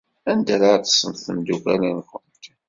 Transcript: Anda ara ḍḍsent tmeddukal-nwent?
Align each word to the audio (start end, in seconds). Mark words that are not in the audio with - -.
Anda 0.31 0.53
ara 0.55 0.77
ḍḍsent 0.79 1.21
tmeddukal-nwent? 1.25 2.11